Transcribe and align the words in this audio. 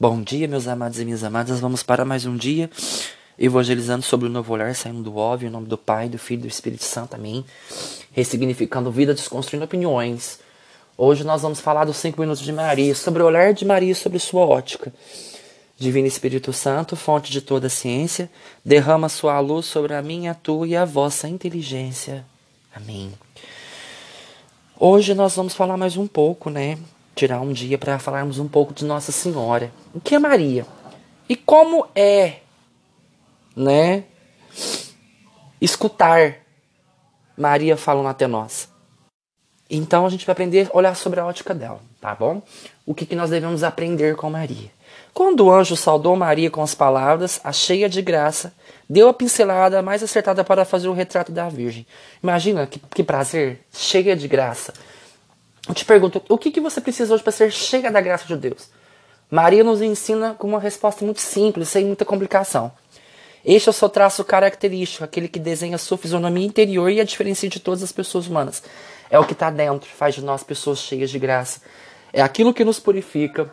Bom 0.00 0.22
dia, 0.22 0.46
meus 0.46 0.68
amados 0.68 1.00
e 1.00 1.04
minhas 1.04 1.24
amadas. 1.24 1.58
Vamos 1.58 1.82
para 1.82 2.04
mais 2.04 2.24
um 2.24 2.36
dia 2.36 2.70
evangelizando 3.36 4.04
sobre 4.04 4.28
o 4.28 4.30
novo 4.30 4.52
olhar, 4.52 4.72
saindo 4.72 5.02
do 5.02 5.16
óbvio, 5.16 5.48
em 5.48 5.50
nome 5.50 5.66
do 5.66 5.76
Pai, 5.76 6.08
do 6.08 6.16
Filho 6.16 6.38
e 6.38 6.42
do 6.42 6.46
Espírito 6.46 6.84
Santo. 6.84 7.16
Amém. 7.16 7.44
Ressignificando 8.12 8.92
vida, 8.92 9.12
desconstruindo 9.12 9.64
opiniões. 9.64 10.38
Hoje 10.96 11.24
nós 11.24 11.42
vamos 11.42 11.58
falar 11.58 11.84
dos 11.84 11.96
cinco 11.96 12.20
minutos 12.20 12.44
de 12.44 12.52
Maria, 12.52 12.94
sobre 12.94 13.24
o 13.24 13.26
olhar 13.26 13.52
de 13.52 13.64
Maria 13.64 13.92
sobre 13.92 14.20
sua 14.20 14.46
ótica. 14.46 14.94
Divino 15.76 16.06
Espírito 16.06 16.52
Santo, 16.52 16.94
fonte 16.94 17.32
de 17.32 17.40
toda 17.40 17.66
a 17.66 17.70
ciência, 17.70 18.30
derrama 18.64 19.08
sua 19.08 19.40
luz 19.40 19.66
sobre 19.66 19.94
a 19.94 20.00
minha, 20.00 20.30
a 20.30 20.34
tua 20.34 20.68
e 20.68 20.76
a 20.76 20.84
vossa 20.84 21.28
inteligência. 21.28 22.24
Amém. 22.72 23.12
Hoje 24.78 25.12
nós 25.12 25.34
vamos 25.34 25.54
falar 25.54 25.76
mais 25.76 25.96
um 25.96 26.06
pouco, 26.06 26.50
né, 26.50 26.78
tirar 27.18 27.40
um 27.40 27.52
dia 27.52 27.76
para 27.76 27.98
falarmos 27.98 28.38
um 28.38 28.46
pouco 28.46 28.72
de 28.72 28.84
Nossa 28.84 29.10
Senhora. 29.10 29.72
O 29.92 30.00
que 30.00 30.14
é 30.14 30.18
Maria? 30.20 30.64
E 31.28 31.34
como 31.34 31.84
é, 31.94 32.36
né, 33.56 34.04
escutar 35.60 36.36
Maria 37.36 37.76
falando 37.76 38.08
até 38.08 38.28
nós? 38.28 38.68
Então 39.68 40.06
a 40.06 40.08
gente 40.08 40.24
vai 40.24 40.32
aprender 40.32 40.70
a 40.72 40.76
olhar 40.76 40.94
sobre 40.94 41.18
a 41.18 41.26
ótica 41.26 41.52
dela, 41.52 41.80
tá 42.00 42.14
bom? 42.14 42.40
O 42.86 42.94
que, 42.94 43.04
que 43.04 43.16
nós 43.16 43.30
devemos 43.30 43.64
aprender 43.64 44.14
com 44.14 44.30
Maria? 44.30 44.70
Quando 45.12 45.46
o 45.46 45.52
anjo 45.52 45.76
saudou 45.76 46.14
Maria 46.14 46.48
com 46.48 46.62
as 46.62 46.74
palavras, 46.74 47.40
a 47.42 47.52
cheia 47.52 47.88
de 47.88 48.00
graça, 48.00 48.54
deu 48.88 49.08
a 49.08 49.12
pincelada 49.12 49.82
mais 49.82 50.02
acertada 50.02 50.44
para 50.44 50.64
fazer 50.64 50.86
o 50.86 50.92
retrato 50.92 51.32
da 51.32 51.48
Virgem. 51.48 51.84
Imagina 52.22 52.66
que, 52.66 52.78
que 52.78 53.02
prazer, 53.02 53.60
cheia 53.72 54.14
de 54.14 54.28
graça. 54.28 54.72
Eu 55.68 55.74
te 55.74 55.84
pergunto, 55.84 56.22
o 56.28 56.38
que, 56.38 56.50
que 56.50 56.60
você 56.60 56.80
precisa 56.80 57.12
hoje 57.12 57.22
para 57.22 57.30
ser 57.30 57.52
cheia 57.52 57.90
da 57.90 58.00
graça 58.00 58.26
de 58.26 58.36
Deus? 58.36 58.70
Maria 59.30 59.62
nos 59.62 59.82
ensina 59.82 60.34
com 60.34 60.48
uma 60.48 60.58
resposta 60.58 61.04
muito 61.04 61.20
simples, 61.20 61.68
sem 61.68 61.84
muita 61.84 62.06
complicação. 62.06 62.72
Este 63.44 63.68
é 63.68 63.70
o 63.70 63.74
seu 63.74 63.88
traço 63.88 64.24
característico, 64.24 65.04
aquele 65.04 65.28
que 65.28 65.38
desenha 65.38 65.76
a 65.76 65.78
sua 65.78 65.98
fisionomia 65.98 66.46
interior 66.46 66.90
e 66.90 67.00
a 67.00 67.04
diferencia 67.04 67.48
de 67.48 67.60
todas 67.60 67.82
as 67.82 67.92
pessoas 67.92 68.26
humanas. 68.26 68.62
É 69.10 69.18
o 69.18 69.24
que 69.24 69.34
está 69.34 69.50
dentro, 69.50 69.88
faz 69.90 70.14
de 70.14 70.24
nós 70.24 70.42
pessoas 70.42 70.78
cheias 70.78 71.10
de 71.10 71.18
graça. 71.18 71.60
É 72.12 72.22
aquilo 72.22 72.54
que 72.54 72.64
nos 72.64 72.80
purifica, 72.80 73.52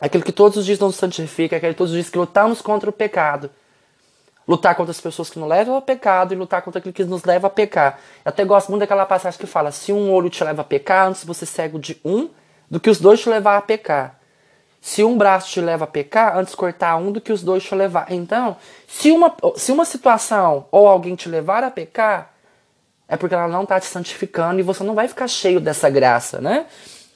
aquilo 0.00 0.22
que 0.22 0.32
todos 0.32 0.58
os 0.58 0.66
dias 0.66 0.78
nos 0.78 0.96
santifica, 0.96 1.56
aquele 1.56 1.74
todos 1.74 1.92
os 1.92 1.96
dias 1.96 2.10
que 2.10 2.18
lutamos 2.18 2.60
contra 2.60 2.90
o 2.90 2.92
pecado 2.92 3.50
lutar 4.48 4.74
contra 4.74 4.90
as 4.90 5.00
pessoas 5.00 5.28
que 5.28 5.38
nos 5.38 5.48
levam 5.48 5.74
ao 5.74 5.82
pecado 5.82 6.32
e 6.32 6.36
lutar 6.36 6.62
contra 6.62 6.78
aquilo 6.78 6.94
que 6.94 7.04
nos 7.04 7.22
leva 7.24 7.48
a 7.48 7.50
pecar. 7.50 8.00
Eu 8.24 8.30
até 8.30 8.44
gosto 8.46 8.70
muito 8.70 8.80
daquela 8.80 9.04
passagem 9.04 9.38
que 9.38 9.46
fala: 9.46 9.70
se 9.70 9.92
um 9.92 10.10
olho 10.10 10.30
te 10.30 10.42
leva 10.42 10.62
a 10.62 10.64
pecar, 10.64 11.08
antes 11.08 11.22
você 11.22 11.44
cego 11.44 11.78
de 11.78 12.00
um, 12.02 12.30
do 12.70 12.80
que 12.80 12.88
os 12.88 12.98
dois 12.98 13.20
te 13.20 13.28
levar 13.28 13.58
a 13.58 13.60
pecar. 13.60 14.18
Se 14.80 15.04
um 15.04 15.18
braço 15.18 15.50
te 15.50 15.60
leva 15.60 15.84
a 15.84 15.86
pecar, 15.88 16.38
antes 16.38 16.54
cortar 16.54 16.96
um 16.96 17.12
do 17.12 17.20
que 17.20 17.32
os 17.32 17.42
dois 17.42 17.62
te 17.62 17.74
levar. 17.74 18.10
Então, 18.10 18.56
se 18.86 19.10
uma, 19.10 19.34
se 19.56 19.72
uma 19.72 19.84
situação 19.84 20.66
ou 20.70 20.88
alguém 20.88 21.14
te 21.16 21.28
levar 21.28 21.64
a 21.64 21.70
pecar, 21.70 22.32
é 23.08 23.16
porque 23.16 23.34
ela 23.34 23.48
não 23.48 23.64
está 23.64 23.78
te 23.80 23.86
santificando 23.86 24.60
e 24.60 24.62
você 24.62 24.84
não 24.84 24.94
vai 24.94 25.08
ficar 25.08 25.26
cheio 25.26 25.60
dessa 25.60 25.90
graça, 25.90 26.40
né? 26.40 26.66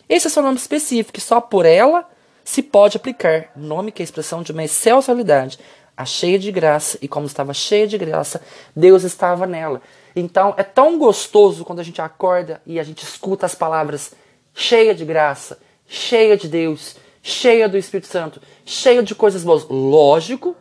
Esse 0.08 0.27
é 0.27 0.30
seu 0.30 0.42
nome 0.42 0.58
específico, 0.58 1.12
que 1.12 1.20
só 1.20 1.41
por 1.41 1.64
ela 1.64 2.06
se 2.44 2.62
pode 2.62 2.96
aplicar. 2.96 3.50
Nome 3.55 3.92
que 3.92 4.02
é 4.02 4.05
a 4.05 4.05
expressão 4.05 4.42
de 4.42 4.50
uma 4.50 4.64
excelsalidade 4.64 5.58
a 5.97 6.05
cheia 6.05 6.39
de 6.39 6.51
graça, 6.51 6.98
e 7.03 7.09
como 7.09 7.27
estava 7.27 7.53
cheia 7.53 7.87
de 7.87 7.98
graça, 7.98 8.41
Deus 8.75 9.05
estava 9.05 9.47
nela. 9.47 9.81
Então 10.15 10.55
é 10.57 10.62
tão 10.62 10.98
gostoso 10.98 11.65
quando 11.65 11.81
a 11.81 11.83
gente 11.83 12.01
acorda 12.01 12.61
e 12.67 12.79
a 12.79 12.83
gente 12.83 13.03
escuta 13.03 13.47
as 13.47 13.55
palavras 13.55 14.13
cheia 14.55 14.95
de 14.95 15.05
graça, 15.05 15.59
cheia 15.87 16.37
de 16.37 16.48
Deus, 16.48 16.97
cheia 17.23 17.69
do 17.69 17.79
Espírito 17.79 18.09
Santo, 18.09 18.41
cheia 18.65 19.03
de 19.03 19.15
coisas 19.15 19.45
boas. 19.45 19.65
Lógico 19.69 20.57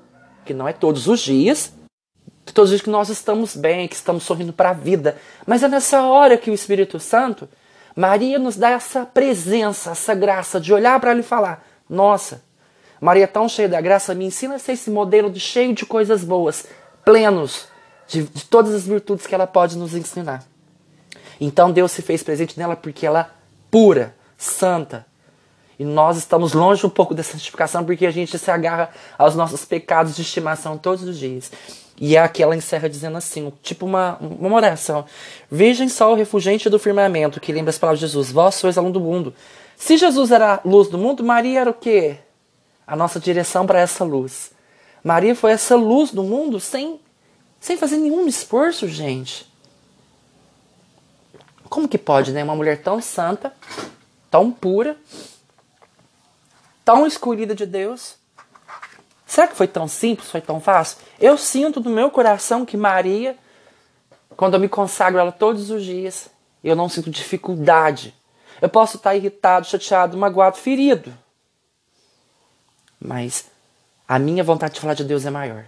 que 0.45 0.53
não 0.53 0.67
é 0.67 0.73
todos 0.73 1.07
os 1.07 1.19
dias, 1.19 1.73
todos 2.53 2.69
os 2.69 2.77
dias 2.77 2.81
que 2.81 2.89
nós 2.89 3.09
estamos 3.09 3.55
bem, 3.55 3.87
que 3.87 3.95
estamos 3.95 4.23
sorrindo 4.23 4.53
para 4.53 4.71
a 4.71 4.73
vida, 4.73 5.17
mas 5.45 5.63
é 5.63 5.67
nessa 5.67 6.03
hora 6.03 6.37
que 6.37 6.51
o 6.51 6.53
Espírito 6.53 6.99
Santo, 6.99 7.47
Maria 7.95 8.39
nos 8.39 8.55
dá 8.55 8.69
essa 8.69 9.05
presença, 9.05 9.91
essa 9.91 10.13
graça 10.13 10.59
de 10.59 10.73
olhar 10.73 10.99
para 10.99 11.11
ele 11.11 11.21
e 11.21 11.23
falar: 11.23 11.65
Nossa, 11.89 12.43
Maria, 13.01 13.27
tão 13.27 13.49
cheia 13.49 13.67
da 13.67 13.81
graça, 13.81 14.13
me 14.13 14.25
ensina 14.25 14.55
a 14.55 14.59
ser 14.59 14.73
esse 14.73 14.91
modelo 14.91 15.31
de 15.31 15.39
cheio 15.39 15.73
de 15.73 15.87
coisas 15.87 16.23
boas, 16.23 16.67
plenos 17.03 17.65
de, 18.07 18.21
de 18.21 18.45
todas 18.45 18.75
as 18.75 18.85
virtudes 18.85 19.25
que 19.25 19.33
ela 19.33 19.47
pode 19.47 19.75
nos 19.75 19.95
ensinar. 19.95 20.43
Então 21.39 21.71
Deus 21.71 21.91
se 21.91 22.03
fez 22.03 22.21
presente 22.21 22.59
nela 22.59 22.75
porque 22.75 23.07
ela 23.07 23.21
é 23.21 23.27
pura, 23.71 24.15
santa. 24.37 25.07
E 25.79 25.83
nós 25.83 26.15
estamos 26.15 26.53
longe 26.53 26.85
um 26.85 26.89
pouco 26.89 27.15
dessa 27.15 27.31
santificação 27.31 27.83
porque 27.83 28.05
a 28.05 28.11
gente 28.11 28.37
se 28.37 28.51
agarra 28.51 28.91
aos 29.17 29.33
nossos 29.33 29.65
pecados 29.65 30.15
de 30.15 30.21
estimação 30.21 30.77
todos 30.77 31.03
os 31.03 31.17
dias. 31.17 31.51
E 31.99 32.15
é 32.15 32.19
aqui 32.19 32.43
ela 32.43 32.55
encerra 32.55 32.87
dizendo 32.87 33.17
assim, 33.17 33.51
tipo 33.63 33.85
uma, 33.85 34.17
uma 34.19 34.55
oração. 34.55 35.05
Virgem 35.49 35.89
sol 35.89 36.13
refugente 36.13 36.69
do 36.69 36.77
firmamento, 36.77 37.39
que 37.39 37.51
lembra 37.51 37.71
as 37.71 37.79
palavras 37.79 37.99
de 37.99 38.05
Jesus. 38.05 38.31
Vós 38.31 38.55
sois 38.55 38.77
a 38.77 38.81
luz 38.81 38.93
do 38.93 38.99
mundo. 38.99 39.33
Se 39.75 39.97
Jesus 39.97 40.31
era 40.31 40.55
a 40.55 40.59
luz 40.63 40.87
do 40.87 40.99
mundo, 40.99 41.23
Maria 41.23 41.61
era 41.61 41.69
o 41.71 41.73
quê? 41.73 42.17
A 42.85 42.95
nossa 42.95 43.19
direção 43.19 43.65
para 43.65 43.79
essa 43.79 44.03
luz. 44.03 44.51
Maria 45.03 45.35
foi 45.35 45.51
essa 45.51 45.75
luz 45.75 46.11
do 46.11 46.23
mundo 46.23 46.59
sem, 46.59 46.99
sem 47.59 47.77
fazer 47.77 47.97
nenhum 47.97 48.27
esforço, 48.27 48.87
gente. 48.87 49.51
Como 51.69 51.87
que 51.87 51.97
pode, 51.97 52.31
né? 52.31 52.43
Uma 52.43 52.55
mulher 52.55 52.81
tão 52.83 53.01
santa, 53.01 53.53
tão 54.29 54.51
pura, 54.51 54.97
tão 56.83 57.07
escolhida 57.07 57.55
de 57.55 57.65
Deus. 57.65 58.15
Será 59.25 59.47
que 59.47 59.55
foi 59.55 59.67
tão 59.67 59.87
simples, 59.87 60.29
foi 60.29 60.41
tão 60.41 60.59
fácil? 60.59 60.97
Eu 61.19 61.37
sinto 61.37 61.79
do 61.79 61.89
meu 61.89 62.11
coração 62.11 62.65
que 62.65 62.75
Maria, 62.75 63.37
quando 64.35 64.55
eu 64.55 64.59
me 64.59 64.67
consagro 64.67 65.17
a 65.17 65.21
ela 65.21 65.31
todos 65.31 65.71
os 65.71 65.83
dias, 65.83 66.29
eu 66.63 66.75
não 66.75 66.89
sinto 66.89 67.09
dificuldade. 67.09 68.13
Eu 68.61 68.67
posso 68.67 68.97
estar 68.97 69.15
irritado, 69.15 69.65
chateado, 69.65 70.17
magoado, 70.17 70.57
ferido 70.57 71.11
mas 73.01 73.45
a 74.07 74.19
minha 74.19 74.43
vontade 74.43 74.75
de 74.75 74.79
falar 74.79 74.93
de 74.93 75.03
Deus 75.03 75.25
é 75.25 75.29
maior. 75.29 75.65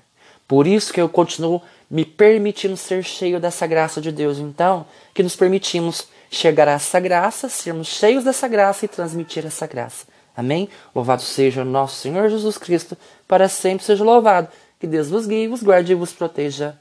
Por 0.47 0.67
isso 0.67 0.93
que 0.93 1.01
eu 1.01 1.09
continuo 1.09 1.61
me 1.89 2.05
permitindo 2.05 2.77
ser 2.77 3.03
cheio 3.03 3.39
dessa 3.39 3.65
graça 3.65 3.99
de 3.99 4.11
Deus. 4.11 4.37
Então, 4.37 4.85
que 5.13 5.23
nos 5.23 5.35
permitimos 5.35 6.07
chegar 6.29 6.67
a 6.67 6.73
essa 6.73 6.99
graça, 6.99 7.49
sermos 7.49 7.87
cheios 7.87 8.23
dessa 8.23 8.47
graça 8.47 8.85
e 8.85 8.87
transmitir 8.87 9.45
essa 9.45 9.65
graça. 9.65 10.05
Amém? 10.35 10.67
Louvado 10.93 11.21
seja 11.21 11.61
o 11.61 11.65
nosso 11.65 11.97
Senhor 11.97 12.29
Jesus 12.29 12.57
Cristo, 12.57 12.97
para 13.27 13.47
sempre 13.47 13.85
seja 13.85 14.03
louvado. 14.03 14.47
Que 14.79 14.87
Deus 14.87 15.09
vos 15.09 15.25
guie, 15.25 15.47
vos 15.47 15.63
guarde 15.63 15.91
e 15.91 15.95
vos 15.95 16.11
proteja. 16.11 16.77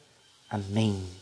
Amém. 0.51 1.22